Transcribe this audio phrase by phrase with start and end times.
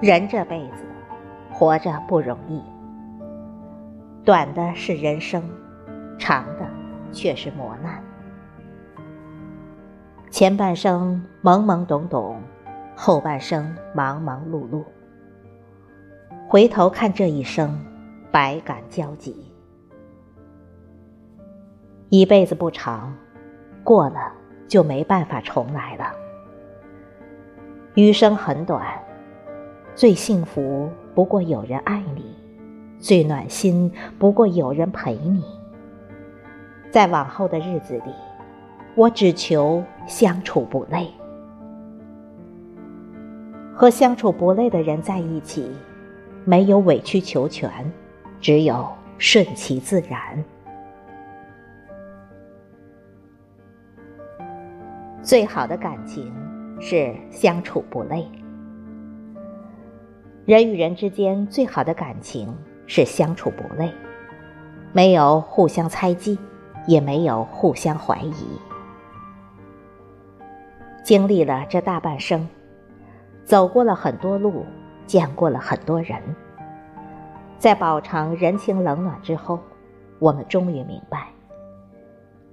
[0.00, 0.84] 人这辈子
[1.50, 2.62] 活着不容易，
[4.24, 5.42] 短的是人生，
[6.16, 6.64] 长的
[7.10, 8.00] 却是磨难。
[10.30, 12.40] 前半生懵懵懂懂，
[12.94, 14.84] 后半生忙忙碌碌。
[16.48, 17.84] 回头看这一生，
[18.30, 19.52] 百感交集。
[22.08, 23.12] 一辈子不长，
[23.82, 24.32] 过了
[24.68, 26.12] 就没办法重来了。
[27.94, 28.86] 余生很短。
[29.98, 32.24] 最幸福不过有人爱你，
[33.00, 35.42] 最暖心不过有人陪你。
[36.88, 38.14] 在往后的日子里，
[38.94, 41.10] 我只求相处不累。
[43.74, 45.68] 和相处不累的人在一起，
[46.44, 47.68] 没有委曲求全，
[48.40, 50.44] 只有顺其自然。
[55.24, 56.32] 最好的感情
[56.78, 58.24] 是相处不累。
[60.48, 63.92] 人与人之间最好的感情是相处不累，
[64.94, 66.38] 没有互相猜忌，
[66.86, 68.32] 也没有互相怀疑。
[71.04, 72.48] 经历了这大半生，
[73.44, 74.64] 走过了很多路，
[75.04, 76.18] 见过了很多人，
[77.58, 79.60] 在饱尝人情冷暖之后，
[80.18, 81.28] 我们终于明白，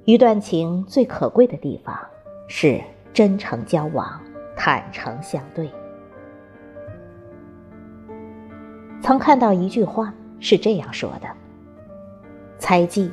[0.04, 1.98] 一段情最可贵的地方
[2.50, 2.82] 是
[3.14, 4.20] 真诚交往，
[4.54, 5.72] 坦诚相对。
[9.06, 11.28] 曾看到一句话是这样说的
[12.58, 13.12] ：“猜忌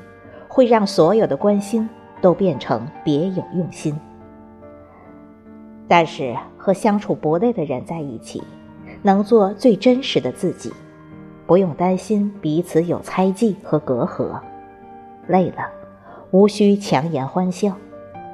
[0.49, 1.87] 会让所有的关心
[2.23, 3.95] 都变成别有用心。”
[5.87, 8.43] 但是和相处不累的人在一起，
[9.03, 10.73] 能做最真实的自己，
[11.47, 14.41] 不用担心彼此有猜忌和隔阂。
[15.27, 15.69] 累了，
[16.31, 17.71] 无需强颜欢笑；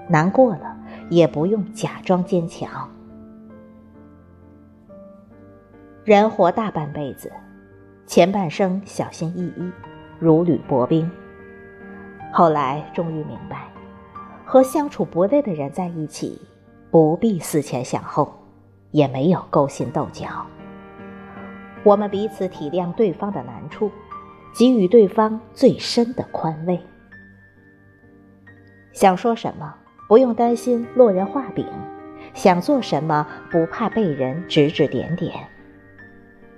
[0.06, 0.76] 难过了，
[1.10, 2.88] 也不用假装坚强。
[6.04, 7.32] 人活大半辈子。
[8.08, 9.70] 前半生小心翼翼，
[10.18, 11.10] 如履薄冰。
[12.32, 13.68] 后来终于明白，
[14.46, 16.40] 和相处不累的人在一起，
[16.90, 18.32] 不必思前想后，
[18.92, 20.26] 也没有勾心斗角。
[21.84, 23.90] 我们彼此体谅对方的难处，
[24.54, 26.80] 给予对方最深的宽慰。
[28.94, 29.74] 想说什么，
[30.08, 31.66] 不用担心落人画饼；
[32.32, 35.34] 想做什么，不怕被人指指点点。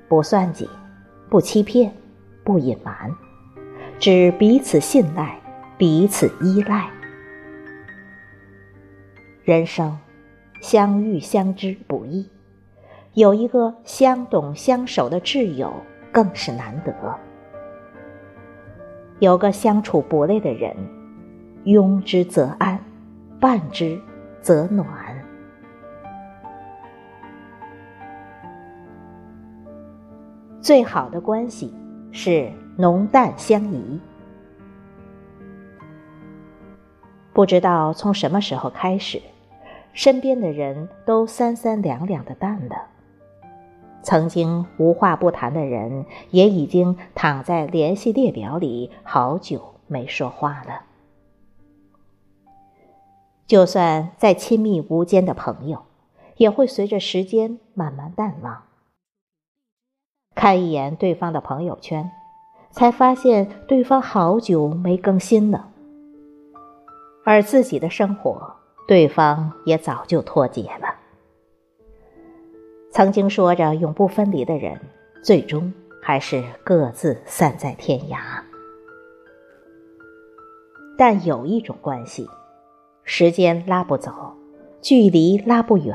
[0.06, 0.70] 不算计。
[1.30, 1.92] 不欺骗，
[2.42, 3.14] 不隐瞒，
[4.00, 5.38] 只彼此信赖，
[5.78, 6.90] 彼此依赖。
[9.44, 9.96] 人生
[10.60, 12.28] 相遇相知不易，
[13.14, 15.72] 有一个相懂相守的挚友
[16.10, 16.92] 更是难得。
[19.20, 20.76] 有个相处不累的人，
[21.62, 22.76] 拥之则安，
[23.38, 24.00] 伴之
[24.42, 24.99] 则暖。
[30.70, 31.74] 最好的关系
[32.12, 33.98] 是浓淡相宜。
[37.32, 39.20] 不知道从什么时候开始，
[39.92, 42.86] 身边的人都三三两两的淡了。
[44.04, 50.82] 曾经无话不谈的人，也已经躺在联系列表里好久没说话了。
[53.48, 55.82] 就算再亲密无间的朋友，
[56.36, 58.69] 也会随着时间慢慢淡忘。
[60.34, 62.10] 看一眼对方的朋友圈，
[62.70, 65.68] 才发现对方好久没更新了，
[67.24, 68.54] 而自己的生活，
[68.88, 70.94] 对方也早就脱节了。
[72.90, 74.80] 曾经说着永不分离的人，
[75.22, 78.18] 最终还是各自散在天涯。
[80.96, 82.28] 但有一种关系，
[83.04, 84.12] 时间拉不走，
[84.80, 85.94] 距离拉不远，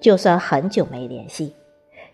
[0.00, 1.54] 就算很久没联系。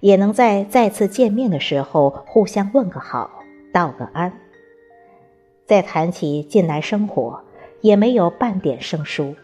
[0.07, 3.29] 也能在再次见面的时候互相问个好，
[3.73, 4.39] 道个安。
[5.65, 7.43] 再谈起近来生活，
[7.81, 9.35] 也没有半点生疏，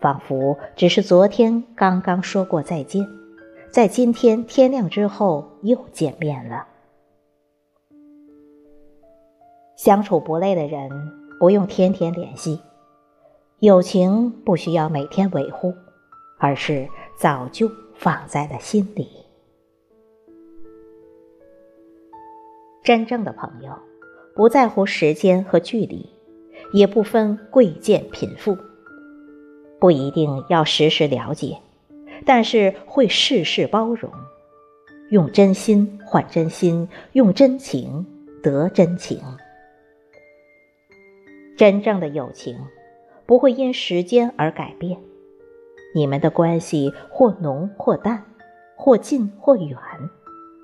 [0.00, 3.06] 仿佛只是昨天刚刚说过再见，
[3.70, 6.66] 在今天天亮之后又见面了。
[9.76, 10.90] 相处不累的人，
[11.38, 12.58] 不用天天联系，
[13.60, 15.72] 友情不需要每天维护，
[16.40, 19.23] 而是早就放在了心里。
[22.84, 23.72] 真正的朋友，
[24.36, 26.10] 不在乎时间和距离，
[26.74, 28.58] 也不分贵贱贫富，
[29.80, 31.56] 不一定要时时了解，
[32.26, 34.12] 但是会事事包容，
[35.08, 38.04] 用真心换真心，用真情
[38.42, 39.18] 得真情。
[41.56, 42.58] 真正的友情，
[43.24, 44.98] 不会因时间而改变，
[45.94, 48.26] 你们的关系或浓或淡，
[48.76, 49.78] 或近或远，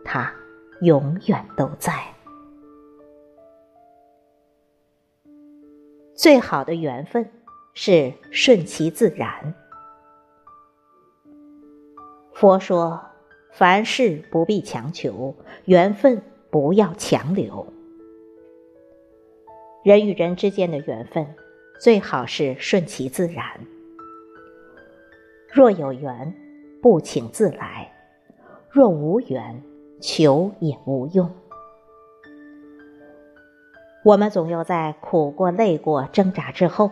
[0.04, 0.34] 它
[0.82, 1.92] 永远都在。
[6.14, 7.30] 最好的缘分
[7.74, 9.54] 是顺其自然。
[12.34, 13.00] 佛说，
[13.52, 15.34] 凡事不必强求，
[15.64, 17.66] 缘分不要强留。
[19.82, 21.26] 人与人之间的缘分，
[21.80, 23.44] 最好是顺其自然。
[25.52, 26.34] 若有缘，
[26.82, 27.88] 不请自来；
[28.70, 29.62] 若无缘，
[30.00, 31.30] 求也无用。
[34.02, 36.90] 我们总要在苦过、累过、挣扎之后，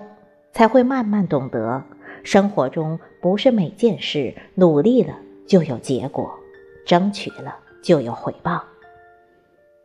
[0.53, 1.83] 才会慢慢懂得，
[2.23, 5.15] 生活中不是每件事努力了
[5.47, 6.39] 就有结果，
[6.85, 8.63] 争取了就有回报。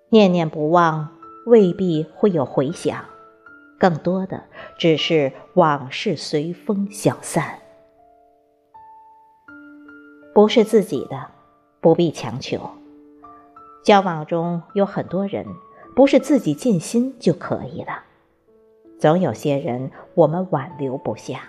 [0.09, 1.15] 念念不忘
[1.45, 3.05] 未必会有回响，
[3.79, 4.43] 更多的
[4.77, 7.59] 只是往事随风消散。
[10.33, 11.27] 不是自己的，
[11.79, 12.59] 不必强求。
[13.83, 15.45] 交往中有很多人。
[15.95, 18.03] 不是自己尽心就可以了，
[18.97, 21.41] 总有些人我们挽留不下，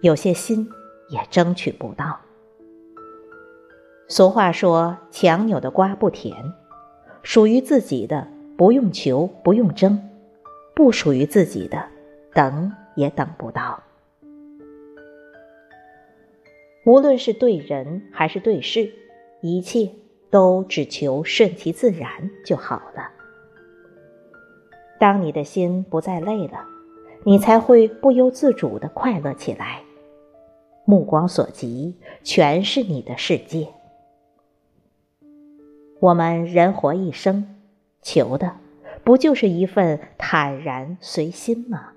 [0.00, 0.66] 有些心
[1.10, 2.18] 也争取不到。
[4.08, 6.34] 俗话说：“强扭的瓜不甜。”
[7.22, 8.26] 属于自己的
[8.56, 9.98] 不用求，不用争；
[10.74, 11.84] 不属于自己的，
[12.32, 13.82] 等也等不到。
[16.86, 18.94] 无论是对人还是对事，
[19.42, 19.90] 一切
[20.30, 23.10] 都只求顺其自然就好了。
[24.98, 26.64] 当你的心不再累了，
[27.24, 29.82] 你才会不由自主的快乐起来。
[30.84, 33.68] 目光所及，全是你的世界。
[36.00, 37.56] 我们人活一生，
[38.00, 38.56] 求的
[39.04, 41.92] 不就是一份坦然随心吗？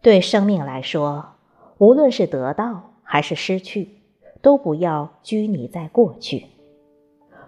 [0.00, 1.34] 对生命来说，
[1.78, 4.01] 无论是得到还是失去，
[4.42, 6.44] 都不要拘泥在过去。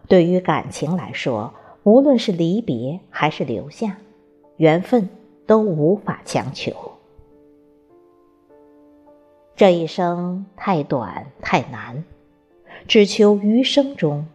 [0.09, 1.53] 对于感情来说，
[1.83, 3.99] 无论是离别还是留下，
[4.57, 5.09] 缘分
[5.47, 6.73] 都无法强求。
[9.57, 12.05] 这一生太短太难，
[12.89, 14.27] 只求余生中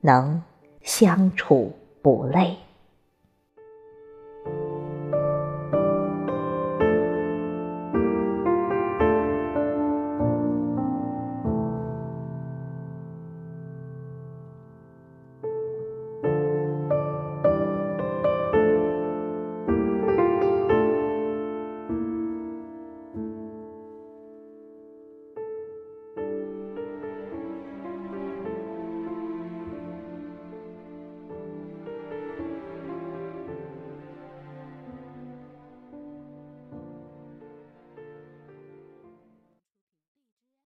[0.00, 0.42] 能
[0.82, 1.72] 相处
[2.02, 2.56] 不累。